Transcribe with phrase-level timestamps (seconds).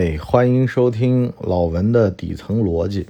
[0.00, 3.06] 哎，欢迎收听老文的底层逻辑。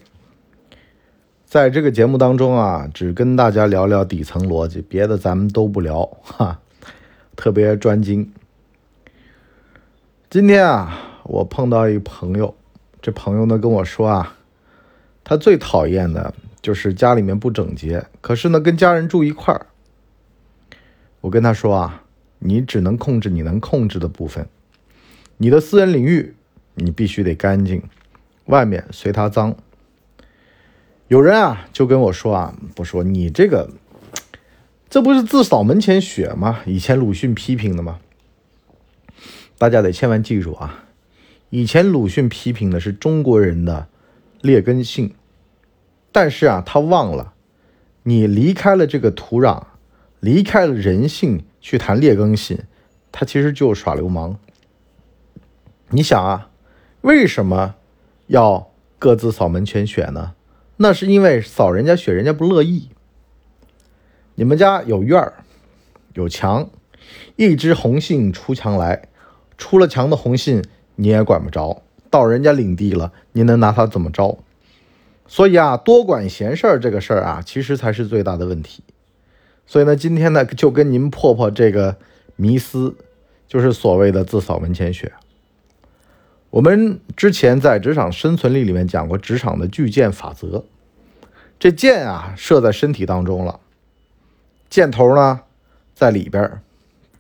[1.45, 6.61] 在这个节目当中啊，只跟大家聊聊底层逻辑，别的咱们都不聊哈，
[7.37, 8.33] 特别专精。
[10.29, 12.57] 今天啊，我碰到一朋友，
[13.01, 14.37] 这朋友呢跟我说啊，
[15.23, 19.67] 他最讨厌的就是家里面不整洁，可是呢跟家人住一块儿。
[21.21, 22.03] 我跟他说啊，
[22.41, 24.49] 你只能控制你能控制的部分，
[25.37, 26.35] 你的私人领域。
[26.81, 27.83] 你必须得干净，
[28.47, 29.55] 外面随它脏。
[31.09, 33.71] 有人啊就跟我说啊，不说你这个，
[34.89, 36.61] 这不是自扫门前雪吗？
[36.67, 37.99] 以前鲁迅批评的吗？
[39.59, 40.85] 大家得千万记住啊，
[41.51, 43.89] 以前鲁迅批评的是中国人的
[44.41, 45.15] 劣根性，
[46.13, 47.35] 但是啊，他忘了，
[48.05, 49.65] 你离开了这个土壤，
[50.21, 52.61] 离开了人性去谈劣根性，
[53.13, 54.39] 他其实就耍流氓。
[55.91, 56.50] 你想啊。
[57.03, 57.77] 为什么
[58.27, 60.35] 要各自扫门前雪呢？
[60.77, 62.91] 那是因为扫人家雪，人家不乐意。
[64.35, 65.45] 你们家有院儿，
[66.15, 66.69] 有墙，
[67.37, 69.09] 一只红杏出墙来，
[69.57, 70.63] 出了墙的红杏
[70.97, 74.39] 你也管不着，到人家领地了，你能拿它怎么着？
[75.27, 78.83] 所以啊，多管闲事儿这个事儿啊，其实才是最大的问题。
[79.67, 81.97] 所以呢，今天呢，就跟您破破这个
[82.37, 82.95] 迷思，
[83.47, 85.13] 就是所谓的自扫门前雪。
[86.51, 90.65] 我们之前在职场生存力里面讲过职场的巨剑法则，
[91.61, 93.61] 这剑啊射在身体当中了，
[94.69, 95.43] 箭头呢
[95.95, 96.61] 在里边，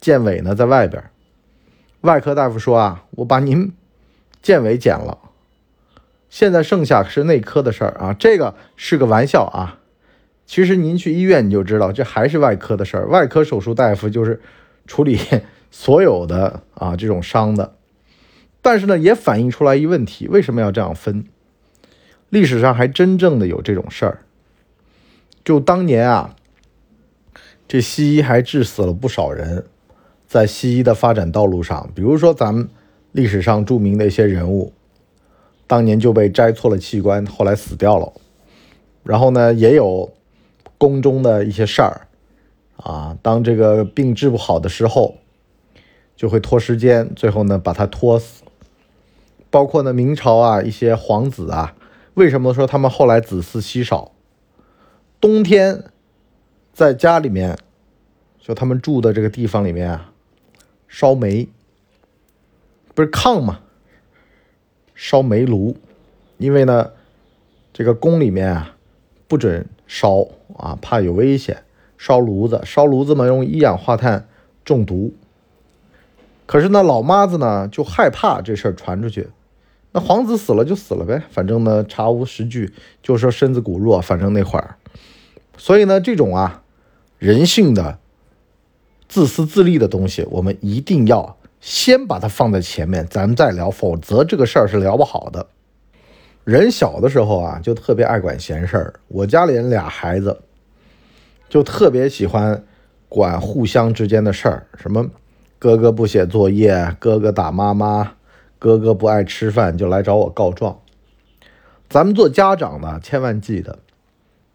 [0.00, 1.04] 剑尾呢在外边。
[2.00, 3.72] 外科大夫说啊，我把您
[4.42, 5.18] 剑尾剪了，
[6.28, 9.78] 现在剩下是内科的事儿啊，这个是个玩笑啊。
[10.44, 13.06] 其实您去医院你就知道，这还是外科的事儿。
[13.06, 14.40] 外科手术大夫就是
[14.88, 15.20] 处理
[15.70, 17.76] 所有的啊这种伤的。
[18.62, 21.24] 但是呢，也反映出来一问题：为什么要这样分？
[22.28, 24.22] 历史上还真正的有这种事儿。
[25.42, 26.36] 就当年啊，
[27.66, 29.64] 这西医还治死了不少人。
[30.28, 32.68] 在西医的发展道路上，比如说咱们
[33.10, 34.72] 历史上著名的一些人物，
[35.66, 38.12] 当年就被摘错了器官，后来死掉了。
[39.02, 40.12] 然后呢，也有
[40.78, 42.06] 宫中的一些事儿
[42.76, 45.16] 啊，当这个病治不好的时候，
[46.14, 48.44] 就会拖时间，最后呢把他拖死。
[49.50, 51.74] 包括呢，明朝啊，一些皇子啊，
[52.14, 54.12] 为什么说他们后来子嗣稀少？
[55.20, 55.84] 冬天
[56.72, 57.58] 在家里面，
[58.38, 60.12] 就他们住的这个地方里面啊，
[60.86, 61.48] 烧煤，
[62.94, 63.60] 不是炕嘛，
[64.94, 65.76] 烧煤炉，
[66.38, 66.92] 因为呢，
[67.72, 68.76] 这个宫里面啊
[69.26, 71.64] 不准烧啊，怕有危险，
[71.98, 74.28] 烧炉子，烧炉子嘛，用一氧化碳
[74.64, 75.12] 中毒。
[76.46, 79.28] 可是呢，老妈子呢就害怕这事儿传出去。
[79.92, 84.76] 那皇子死了就死了呗，反正呢查无实据，就说身子骨弱，反正那会儿，
[85.56, 86.62] 所以呢这种啊
[87.18, 87.98] 人性的
[89.08, 95.44] 自私自利的东西，我们一定要先把它放在前面，咱们再聊，否则这个事儿是聊不好的。
[96.44, 100.40] 人小的时候啊就特别爱管闲事儿，我家里人俩孩子
[101.48, 102.64] 就特别喜欢
[103.08, 105.10] 管互相之间的事儿，什么
[105.58, 108.12] 哥哥不写作业，哥哥打妈妈。
[108.60, 110.78] 哥哥不爱吃饭就来找我告状。
[111.88, 113.78] 咱们做家长的千万记得，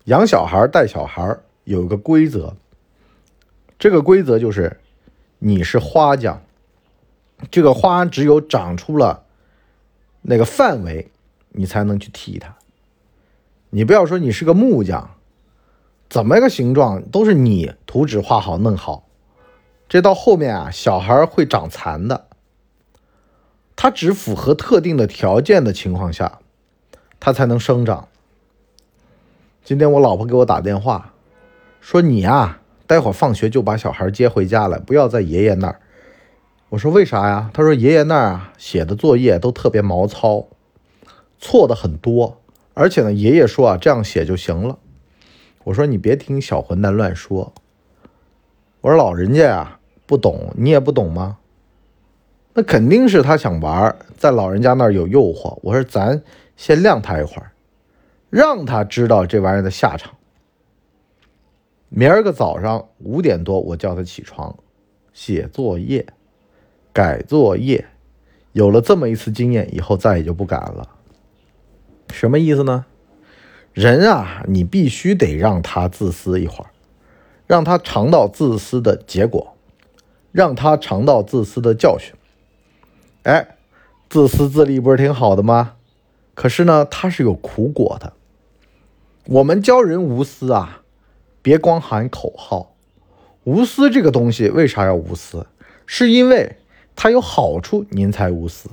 [0.04, 2.56] 养小孩带小孩有个规则。
[3.80, 4.80] 这个规则就是，
[5.40, 6.44] 你是花匠，
[7.50, 9.24] 这个花只有长出了
[10.22, 11.12] 那个范围，
[11.50, 12.56] 你才能去剃它。
[13.72, 15.10] 你不要说你是个木匠，
[16.08, 19.08] 怎么个形状都是你图纸画好弄好，
[19.90, 22.28] 这到后面啊，小孩会长残的。
[23.76, 26.40] 它只符合特定的条件的情况下，
[27.20, 28.08] 它才能生长。
[29.64, 31.14] 今天我老婆给我打电话，
[31.82, 35.80] 说你呀，待会儿放学就把小孩接回家来，不要在爷爷那儿。
[36.70, 37.50] 我说为啥呀？
[37.54, 40.48] 他说爷爷那儿啊写的作业都特别毛糙，
[41.40, 42.42] 错的很多，
[42.74, 44.78] 而且呢，爷爷说啊这样写就行了。
[45.66, 47.54] 我说你别听小混蛋乱说。
[48.82, 51.38] 我说老人家呀不懂，你也不懂吗？
[52.58, 55.60] 那肯定是他想玩，在老人家那儿有诱惑。
[55.62, 56.24] 我说咱
[56.56, 57.52] 先晾他一会儿，
[58.30, 60.14] 让他知道这玩意儿的下场。
[61.90, 64.58] 明儿个早上五点多，我叫他起床，
[65.12, 66.06] 写作业、
[66.94, 67.86] 改作业。
[68.54, 70.88] 有了这么一次经验以后，再也就不敢了。
[72.12, 72.86] 什么意思呢？
[73.74, 76.72] 人啊，你必须得让他自私一会儿，
[77.46, 79.58] 让他尝到自私的结果，
[80.32, 82.16] 让他尝到自私的教训。
[83.26, 83.56] 哎，
[84.08, 85.74] 自私自利不是挺好的吗？
[86.36, 88.14] 可是呢，它是有苦果的。
[89.26, 90.84] 我们教人无私啊，
[91.42, 92.76] 别光喊口号。
[93.44, 95.48] 无私这个东西为啥要无私？
[95.88, 96.58] 是因为
[96.96, 98.70] 它有好处，您才无私。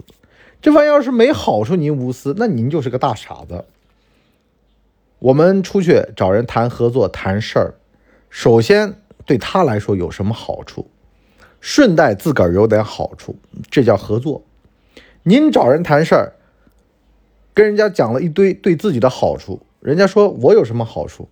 [0.60, 3.64] 这玩意要是没好处，您无私，那您就是个大傻子。
[5.18, 7.74] 我们出去找人谈合作、谈事儿，
[8.28, 10.90] 首先对他来说有什么好处，
[11.62, 13.36] 顺带自个儿有点好处，
[13.70, 14.42] 这叫合作。
[15.22, 16.32] 您找人谈事儿，
[17.54, 21.28] 跟人家讲了一堆对自己的好处，人家说我有什么好处？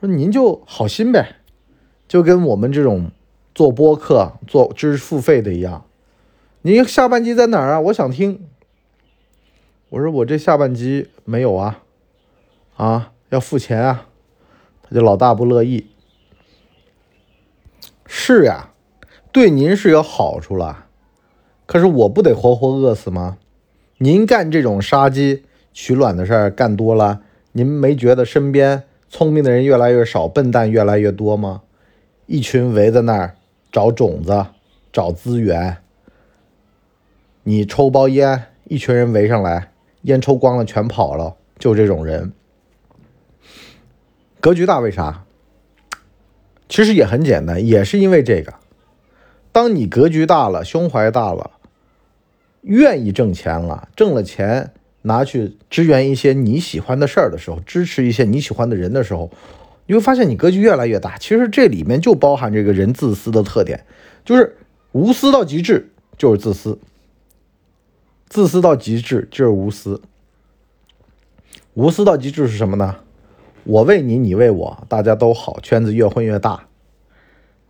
[0.00, 1.36] 说您就好心呗，
[2.08, 3.10] 就跟我们这种
[3.54, 5.84] 做播客、做知识付费的一样。
[6.62, 7.80] 您下半集在哪儿啊？
[7.80, 8.48] 我想听。
[9.90, 11.82] 我说我这下半集没有啊，
[12.76, 14.08] 啊，要付钱啊。
[14.82, 15.86] 他就老大不乐意。
[18.06, 18.70] 是呀，
[19.34, 20.86] 对您是有好处了，
[21.66, 23.36] 可是我不得活活饿死吗？
[23.98, 25.42] 您干这种杀鸡
[25.72, 27.20] 取卵的事儿干多了，
[27.50, 31.62] 您没觉得身边聪明的人越来越少，笨蛋越来越多吗？
[32.26, 33.34] 一群围在那儿
[33.72, 34.46] 找种子、
[34.92, 35.78] 找资源。
[37.42, 39.72] 你抽包烟，一群人围上来，
[40.02, 42.32] 烟抽光了全跑了，就这种人。
[44.40, 45.24] 格局大为啥？
[46.68, 48.54] 其实也很简单，也是因为这个。
[49.54, 51.52] 当你格局大了，胸怀大了，
[52.62, 54.72] 愿意挣钱了，挣了钱
[55.02, 59.30] 拿去支援一些你喜欢的事儿的时候，支持一些你喜欢的人的时候，
[59.86, 61.16] 你会发现你格局越来越大。
[61.18, 63.86] 其实这里面就包含这个人自私的特点，
[64.24, 64.56] 就是
[64.90, 66.76] 无私到极致就是自私。
[68.28, 70.02] 自私到极致就是无私，
[71.74, 72.96] 无私到极致是什么呢？
[73.62, 76.66] 我为你，你为我，大家都好，圈子越混越大。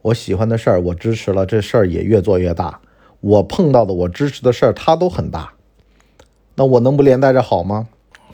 [0.04, 2.80] 我喜欢的事儿，我支持了，这事儿也越做越大。
[3.20, 5.54] 我碰到的，我支持的事儿，它都很大。
[6.56, 7.88] 那我能不连带着好吗？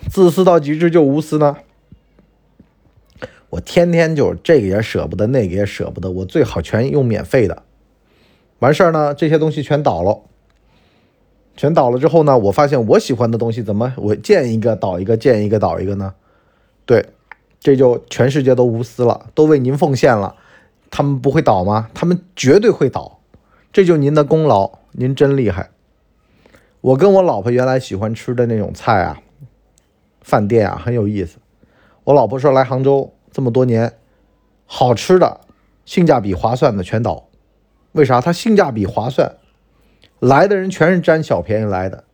[0.09, 1.59] 自私到极致就无私呢？
[3.51, 7.63] 我天天就这个也舍不得，那个也舍不得，我最好全用免费的。
[8.59, 10.23] 完事儿呢，这些东西全倒了。
[11.57, 12.37] 全倒了之后呢？
[12.37, 16.15] 我发现我喜欢的东西怎么我见一个倒一个，见一个倒一个呢？
[16.85, 17.07] 对，
[17.61, 20.35] 这就全世界都无私了，都为您奉献了，
[20.91, 21.89] 他们不会倒吗？
[21.95, 23.21] 他们绝对会倒，
[23.73, 25.71] 这就您的功劳，您真厉害。
[26.81, 29.23] 我跟我老婆原来喜欢吃的那种菜啊，
[30.21, 31.39] 饭店啊很有意思。
[32.05, 33.93] 我老婆说来杭州这么多年，
[34.67, 35.41] 好吃的、
[35.85, 37.29] 性价比划算的全倒，
[37.93, 38.21] 为啥？
[38.21, 39.37] 它性价比划算。
[40.19, 42.05] 来的人全是占小便宜来的，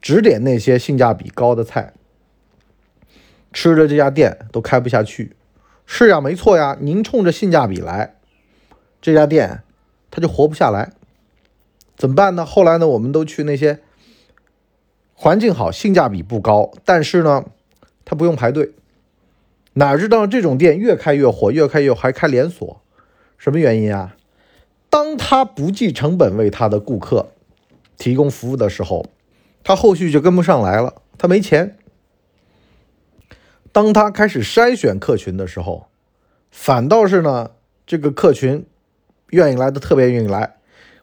[0.00, 1.92] 只点那些性价比高的菜，
[3.52, 5.36] 吃的这家店都开不下去。
[5.86, 8.13] 是呀，没错呀，您冲着性价比来，
[9.04, 9.62] 这家店
[10.10, 10.94] 他就活不下来。
[11.94, 12.46] 怎么办呢？
[12.46, 13.80] 后来呢，我们都去那些
[15.12, 17.44] 环境好、性价比不高，但是呢，
[18.06, 18.72] 他不用排队。
[19.74, 22.80] 哪知道这种店越开越火，越开越还开连锁，
[23.36, 24.16] 什么原因啊？
[24.88, 27.28] 当他不计成本为他的顾客。
[27.98, 29.04] 提供服务的时候，
[29.62, 31.76] 他后续就跟不上来了，他没钱。
[33.70, 35.88] 当他开始筛选客群的时候，
[36.50, 37.50] 反倒是呢，
[37.86, 38.64] 这个客群
[39.30, 40.56] 愿意来的特别愿意来，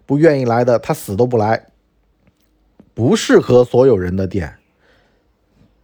[0.06, 1.68] 不愿意来的他死都不来。
[2.94, 4.57] 不适合所有人的店，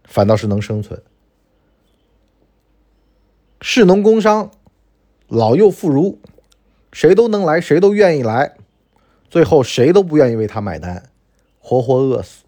[0.04, 1.02] 反倒是能生存。
[3.60, 4.50] 士农工商，
[5.26, 6.16] 老幼妇孺，
[6.92, 8.54] 谁都能来，谁都愿意来。
[9.30, 11.10] 最后谁都不愿意为他买单，
[11.58, 12.44] 活活饿死。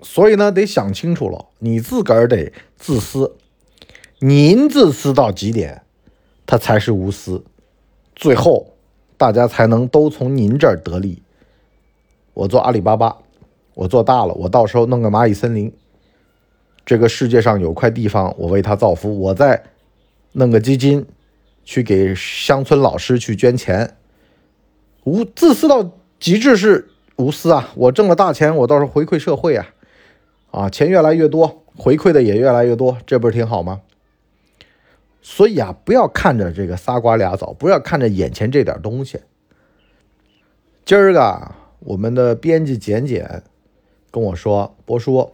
[0.00, 3.36] 所以呢，得想清楚了，你自个儿得自私。
[4.20, 5.82] 您自私到极点，
[6.46, 7.44] 他才是无私。
[8.22, 8.76] 最后，
[9.16, 11.20] 大家才能都从您这儿得利。
[12.34, 13.16] 我做阿里巴巴，
[13.74, 15.72] 我做大了，我到时候弄个蚂蚁森林。
[16.86, 19.60] 这个世界上有块地方，我为他造福，我再
[20.34, 21.04] 弄个基金，
[21.64, 23.96] 去给乡村老师去捐钱。
[25.02, 27.70] 无自私到极致是无私啊！
[27.74, 29.66] 我挣了大钱，我到时候回馈社会啊！
[30.52, 33.80] 啊，钱越来越多，回馈的也越来越多，这不是挺好吗？
[35.22, 39.20] 所以啊，不要看着这个仨瓜俩枣，不要看着眼前这点东西。
[40.84, 43.44] 今儿个我们的编辑简简
[44.10, 45.32] 跟我说：“博叔，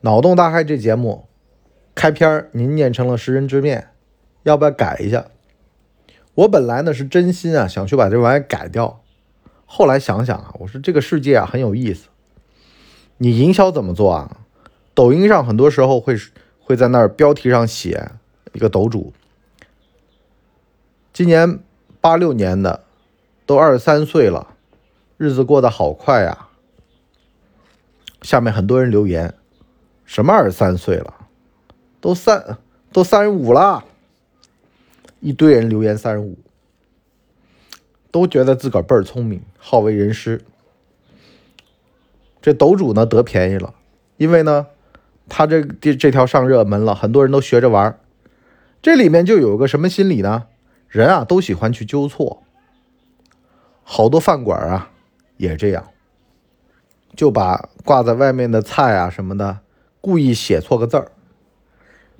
[0.00, 1.28] 脑洞大开这节目
[1.94, 3.90] 开篇您念成了食人之面，
[4.42, 5.26] 要不要改一下？”
[6.34, 9.00] 我本来呢是真心啊，想去把这玩意改掉。
[9.64, 12.08] 后来想想啊，我说这个世界啊很有意思。
[13.18, 14.40] 你营销怎么做啊？
[14.94, 16.16] 抖音上很多时候会
[16.68, 18.10] 会在那儿标题上写
[18.52, 19.14] 一个抖主，
[21.14, 21.60] 今年
[21.98, 22.84] 八六年的，
[23.46, 24.54] 都二十三岁了，
[25.16, 26.48] 日子过得好快呀。
[28.20, 29.32] 下面很多人留言，
[30.04, 31.14] 什么二十三岁了，
[32.02, 32.58] 都三
[32.92, 33.82] 都三十五了，
[35.20, 36.36] 一堆人留言三十五，
[38.10, 40.44] 都觉得自个儿倍儿聪明，好为人师。
[42.42, 43.72] 这斗主呢得便宜了，
[44.18, 44.66] 因为呢，
[45.28, 47.98] 他这这这条上热门了，很多人都学着玩
[48.80, 50.46] 这里面就有个什么心理呢？
[50.88, 52.42] 人啊都喜欢去纠错，
[53.82, 54.90] 好多饭馆啊
[55.36, 55.88] 也这样，
[57.14, 59.58] 就把挂在外面的菜啊什么的，
[60.00, 61.12] 故意写错个字儿。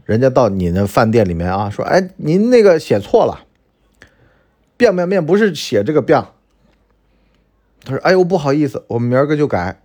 [0.04, 3.46] 人家到你那饭店里面啊，说：“哎，您那个写错了
[4.76, 6.24] 变变变不是写这个变。”
[7.84, 9.80] 他说：“哎呦，不好意思，我们明儿个就改。”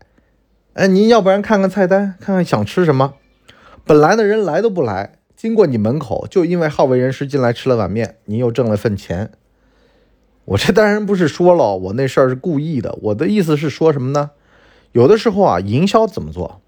[0.74, 3.14] 哎，您要不然看看菜单，看看想吃什么。
[3.86, 9.30] 本来的人来都不来，经过你门口，就因为好为人师进来吃了碗面，您又挣了份钱。
[10.46, 12.98] 我这当然不是说了，我那事儿是故意的。
[13.04, 14.32] 我的意思是说什么呢？
[14.94, 16.60] 有的时候啊，营销怎么做？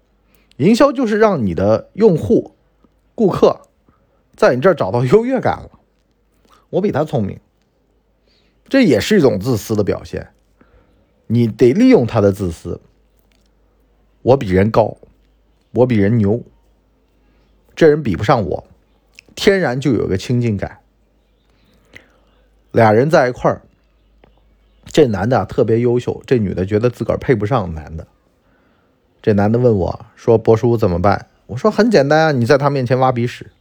[0.58, 2.54] 营销就是让你的用户、
[3.16, 3.62] 顾客
[4.36, 5.70] 在你这儿找到优越感了。
[6.70, 7.40] 我比他聪明，
[8.68, 10.28] 这也是一种自私的表现。
[11.26, 12.80] 你得利用他的自私。
[14.26, 14.96] 我比人高，
[15.70, 16.42] 我比人牛，
[17.76, 18.66] 这人比不上我，
[19.36, 20.78] 天然就有个亲近感。
[22.72, 23.62] 俩人在一块儿，
[24.86, 28.04] 这男的特别优秀，这女的觉得自个儿配不上男的。
[29.22, 33.52] 这男的问我说：“博叔怎么办？”我说：“很简单啊，你在他面前挖鼻屎。”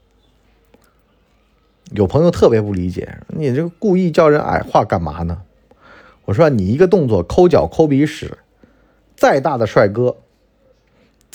[1.94, 5.44] 有朋友特别不理解，你这个故意叫人矮化干嘛呢？
[6.26, 8.40] 我说：“你一个动作抠脚抠鼻屎，
[9.16, 10.18] 再大的帅哥。”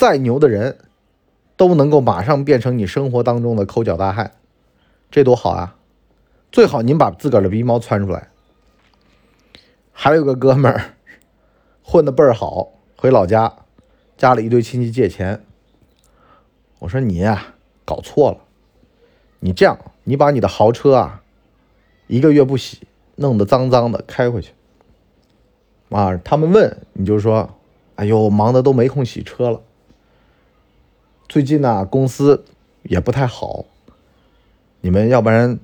[0.01, 0.79] 再牛的人，
[1.59, 4.33] 都能够马上变成你生活当中的抠脚大汉，
[5.11, 5.77] 这多好啊！
[6.51, 8.31] 最好您把自个儿的鼻毛窜出来。
[9.93, 10.95] 还有个哥们儿
[11.85, 13.55] 混的倍儿好，回老家
[14.17, 15.45] 家里一堆亲戚借钱。
[16.79, 18.39] 我说你呀，搞错了，
[19.41, 21.23] 你这样，你把你的豪车啊，
[22.07, 24.55] 一个月不洗，弄得脏脏的开回去。
[25.91, 27.59] 啊，他们问你就说，
[27.97, 29.61] 哎呦，忙的都没空洗车了。
[31.31, 32.45] 最近呢，公司
[32.83, 33.65] 也不太好，
[34.81, 35.61] 你们要不然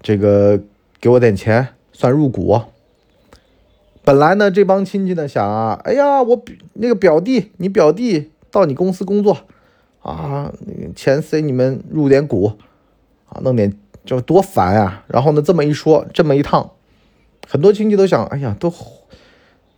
[0.00, 0.60] 这个
[1.00, 2.60] 给我点钱算入股。
[4.04, 6.40] 本来呢，这帮亲戚呢想啊，哎呀，我
[6.74, 9.38] 那个表弟，你表弟到你公司工作
[10.02, 10.52] 啊，
[10.94, 12.52] 钱塞你们入点股
[13.28, 15.04] 啊，弄点就多烦啊。
[15.08, 16.70] 然后呢，这么一说，这么一趟，
[17.48, 18.72] 很多亲戚都想，哎呀，都。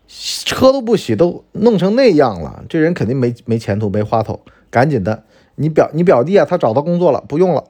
[0.07, 4.41] 车都不洗，都弄成那样了，这人肯定没没前途，没花头。
[4.71, 7.65] 赶紧的，你表你表弟啊，他找到工作了，不用了，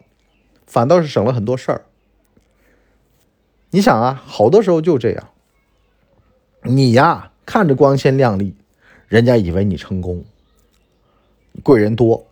[0.66, 1.84] 反倒是省了很多事儿。
[3.70, 5.28] 你想啊，好多时候就这样，
[6.62, 8.56] 你呀看着光鲜亮丽，
[9.06, 10.24] 人家以为你成功，
[11.62, 12.26] 贵人多，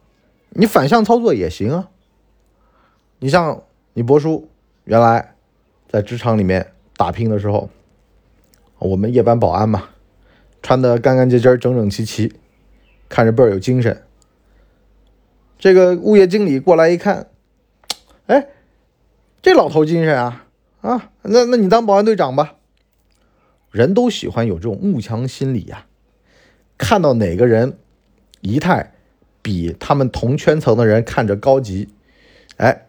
[0.50, 1.90] 你反向操作也行啊。
[3.18, 4.48] 你像你伯叔，
[4.84, 5.34] 原来
[5.88, 7.68] 在职场里面打拼的时候，
[8.78, 9.90] 我们夜班保安嘛。
[10.62, 12.32] 穿的干干净净、整整齐齐，
[13.08, 14.02] 看着倍儿有精神。
[15.58, 17.28] 这个物业经理过来一看，
[18.26, 18.48] 哎，
[19.42, 20.46] 这老头精神啊
[20.80, 21.10] 啊！
[21.22, 22.54] 那那你当保安队长吧。
[23.70, 25.86] 人都喜欢有这种慕强心理呀，
[26.76, 27.78] 看到哪个人
[28.40, 28.92] 仪态
[29.40, 31.88] 比他们同圈层的人看着高级，
[32.56, 32.86] 哎，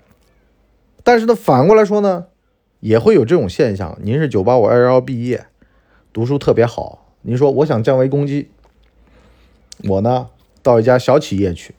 [1.04, 2.26] 但是呢，反过来说呢，
[2.80, 3.98] 也会有这种现象。
[4.02, 5.46] 您是九八五二幺幺毕业，
[6.12, 7.03] 读书特别好。
[7.26, 8.50] 您说我想降维攻击，
[9.86, 10.28] 我呢
[10.62, 11.74] 到一家小企业去，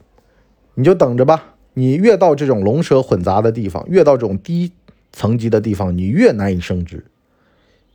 [0.73, 1.53] 你就等着吧。
[1.75, 4.71] 你越到这种龙蛇混杂的地方，越到这种低
[5.11, 7.05] 层级的地方，你越难以升职，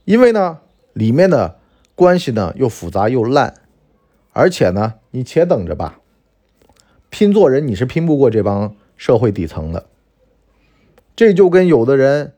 [0.05, 0.59] 因为呢
[0.93, 1.57] 里面的
[1.97, 3.55] 关系呢又复杂又烂，
[4.33, 5.99] 而且呢你且等着吧，
[7.09, 9.87] 拼做人你是拼不过这帮社会底层的。
[11.17, 12.35] 这就跟有的人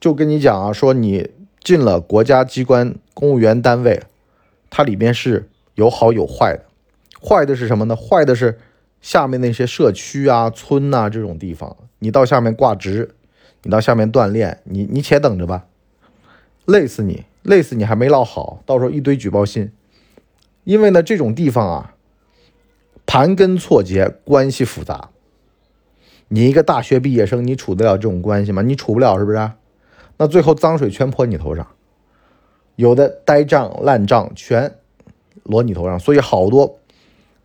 [0.00, 1.30] 就跟你讲啊，说你
[1.60, 4.02] 进了国家机关、公务员单位。
[4.76, 6.66] 它里面是有好有坏的，
[7.26, 7.96] 坏的是什么呢？
[7.96, 8.58] 坏的是
[9.00, 13.14] 下面那些社区啊、村呐这种地方，你到下面挂职，
[13.62, 15.64] 你到下面锻炼，你你且等着吧，
[16.66, 19.72] 累死你，累死你还没落好，到时候一堆举报信。
[20.64, 21.94] 因为呢，这种地方啊，
[23.06, 25.08] 盘根错节，关系复杂。
[26.28, 28.60] 你一个大学毕业生，你处得了这种关系吗？
[28.60, 29.52] 你处不了，是不是？
[30.18, 31.66] 那最后脏水全泼你头上。
[32.76, 34.74] 有的呆账烂账全
[35.42, 36.78] 落你头上，所以好多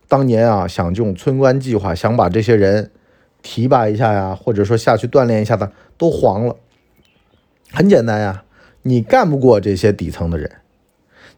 [0.08, 2.92] 当年啊想这种村官计划，想把这些人
[3.42, 6.58] 提拔一下呀，或者说下去锻炼一下的，都黄了。
[7.72, 8.44] 很简单呀，
[8.82, 10.52] 你干不过这些底层的人，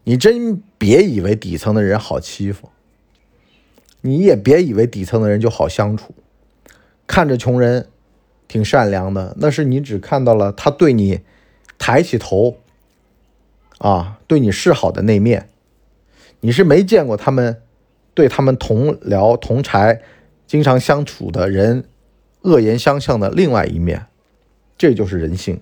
[0.02, 2.68] 你真别以为底层的人好欺负，
[4.00, 6.12] 你也别以为底层的人就好相处，
[7.06, 7.86] 看着穷人
[8.48, 11.20] 挺善良的，那是你只看到了他对你
[11.78, 12.56] 抬起头
[13.78, 15.48] 啊，对你示好的那面，
[16.40, 17.60] 你是没见过他们
[18.14, 20.00] 对他们同僚同柴
[20.46, 21.84] 经常相处的人
[22.42, 24.06] 恶言相向的另外一面，
[24.78, 25.60] 这就是人性。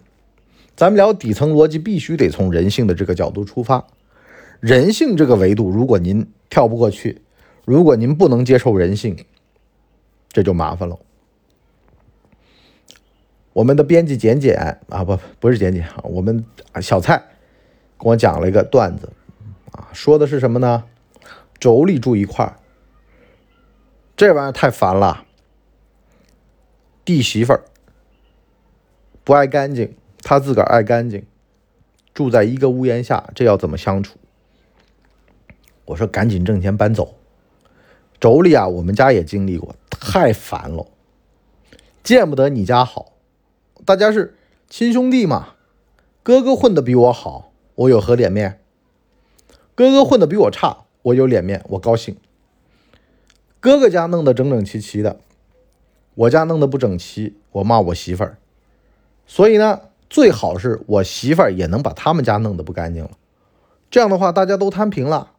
[0.74, 3.86] 咱们聊底层逻辑，必须得从人性的这个角度出发。
[4.60, 7.20] 人性这个维度，如果您跳不过去，
[7.64, 9.16] 如果您不能接受人性，
[10.30, 10.98] 这就麻烦了。
[13.52, 16.44] 我们的编辑简简啊，不不是简简啊，我们
[16.80, 17.22] 小蔡
[18.02, 19.12] 跟我讲了一个段子
[19.70, 20.82] 啊，说的是什么呢？
[21.60, 22.58] 妯娌住一块儿，
[24.16, 25.24] 这玩意儿太烦了。
[27.04, 27.62] 弟媳妇儿
[29.22, 29.94] 不爱干净。
[30.24, 31.24] 他自个儿爱干净，
[32.14, 34.18] 住在一个屋檐下，这要怎么相处？
[35.84, 37.16] 我说赶紧挣钱搬走。
[38.20, 40.86] 妯娌啊，我们家也经历过，太烦了，
[42.02, 43.12] 见不得你家好。
[43.84, 44.36] 大家是
[44.68, 45.54] 亲兄弟嘛，
[46.24, 47.51] 哥哥混的比我好，
[47.82, 48.60] 我有何脸面？
[49.74, 52.16] 哥哥混的比我差，我有脸面，我高兴。
[53.60, 55.20] 哥哥家弄得整整齐齐的，
[56.14, 58.38] 我家弄得不整齐，我骂我媳妇儿。
[59.26, 59.82] 所以呢。
[60.12, 63.12] 最好是我媳妇儿也能把他们家弄得不干净了，
[63.90, 65.32] 这样的话大家都摊平了，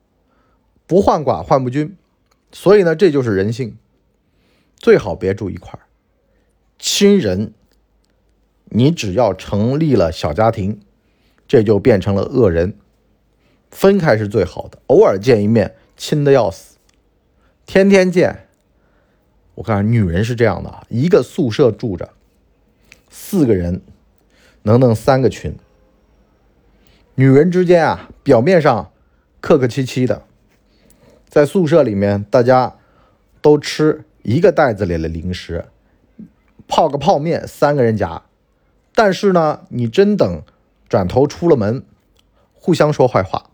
[0.87, 1.95] 不患寡患不均。
[2.51, 3.77] 所以呢，这就是人性，
[4.75, 5.85] 最好别住一块儿。
[6.79, 7.53] 亲人，
[8.63, 10.81] 你只要成立了小家庭，
[11.47, 12.73] 这就变成了恶人。
[13.71, 16.77] 分开是最好的，偶尔见一面，亲的要死，
[17.65, 18.47] 天天见。
[19.55, 22.09] 我看女人是这样的，一个宿舍住着
[23.09, 23.81] 四个人。
[24.65, 25.57] 能弄三个群，
[27.15, 28.93] 女人之间啊，表面上
[29.41, 30.21] 客客气气的，
[31.27, 32.77] 在宿舍里面大家
[33.41, 35.65] 都吃一个袋子里的零食，
[36.65, 38.23] 泡个泡面三个人夹，
[38.95, 40.41] 但是呢，你真等
[40.93, 41.83] 转头出了门，
[42.53, 43.49] 互相说坏话，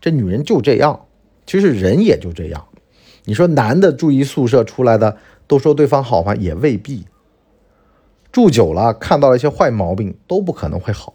[0.00, 1.06] 这女人就这样，
[1.46, 2.66] 其实人也就这样。
[3.24, 6.34] 你说男的住一宿舍出来的都说对方好吗？
[6.34, 7.06] 也未必。
[8.32, 11.14] 住久了，看到了一些坏毛病，都不可能会好。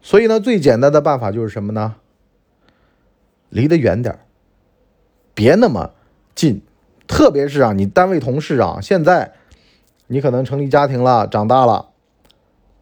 [0.00, 1.96] 所以呢，最简单的办法就是什么呢？
[3.50, 4.20] 离得远点儿
[5.34, 5.90] 别那么
[6.34, 6.62] 近。
[7.06, 9.34] 特别是啊，你单位同事啊，现在
[10.06, 11.89] 你可能成立家庭了，长大了，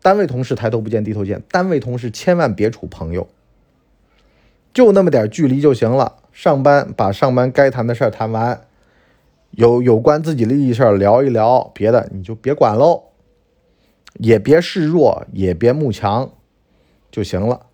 [0.02, 3.28] 单位同事抬头不见低头见，单位同事千万别处朋友，
[4.72, 6.16] 就那么点距离就行了。
[6.32, 8.60] 上班把上班该谈的事儿谈完，
[9.50, 13.04] 有有关自己利益事儿聊一聊，别的你就别管喽。
[14.14, 16.32] 也别示弱，也别慕强，
[17.10, 17.66] 就行了。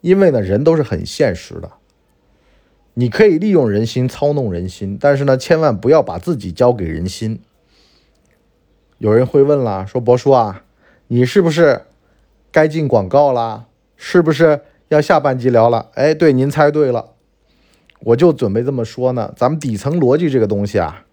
[0.00, 1.72] 因为呢，人都是很现实的。
[2.94, 7.40] 你可以利用人心操弄人心，但是呢，千万不要把自己交给人心。
[8.98, 10.64] 有人会问了，说博叔啊，
[11.08, 11.82] 你是不是
[12.50, 13.66] 该进广告了？
[13.96, 15.90] 是不是要下半集聊了？
[15.94, 17.12] 哎，对，您猜对了，
[18.00, 19.32] 我就准备这么说呢。
[19.36, 21.04] 咱们底层逻辑这个东西啊，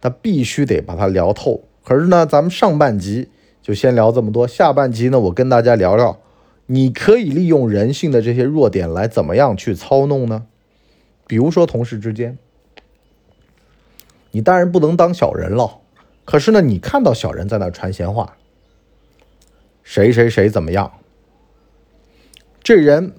[0.00, 1.64] 它必须得把它聊透。
[1.84, 3.30] 可是呢，咱们上半集。
[3.62, 6.20] 就先聊这么多，下半集呢，我跟大家聊聊，
[6.66, 10.44] 你可以利用人性的这些弱点来怎么样去操弄呢？
[11.26, 12.38] 比如说同事之间，
[14.30, 15.78] 你当然不能当小人了，
[16.24, 18.36] 可是呢，你看到小人在那传闲话，
[19.86, 20.98] 谁谁谁怎么样，
[22.60, 23.14] 这人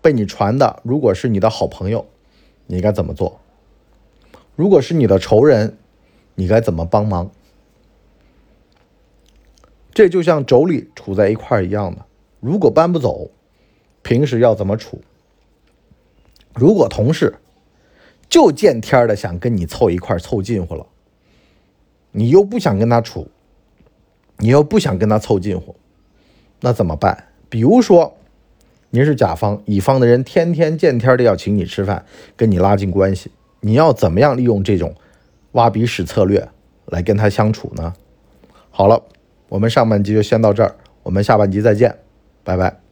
[0.00, 2.06] 被你传的，如果是你的好朋友，
[2.66, 3.38] 你该怎么做？
[4.56, 5.76] 如果是你的仇人，
[6.34, 7.30] 你该怎么帮忙？
[9.92, 12.06] 这就像妯娌处在一块儿一样的，
[12.40, 13.30] 如果搬不走，
[14.02, 15.02] 平时要怎么处？
[16.54, 17.34] 如果同事
[18.30, 20.86] 就见天的想跟你凑一块儿凑近乎了，
[22.12, 23.28] 你又不想跟他处，
[24.38, 25.76] 你又不想跟他凑近乎，
[26.60, 27.24] 那怎么办？
[27.48, 28.16] 比如说，
[28.90, 32.04] 您是甲方，乙方的人天天见天的要请你吃饭，
[32.36, 34.94] 跟你拉近关系，你要怎么样利用这种
[35.52, 36.48] 挖鼻屎策略
[36.86, 37.94] 来跟他相处呢？
[38.70, 39.02] 好了。
[39.50, 41.96] 我们上半集就先到这儿，我们下半集再见，
[42.44, 42.87] 拜拜。